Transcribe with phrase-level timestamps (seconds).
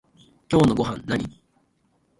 [0.51, 1.27] 今日のごはんなに？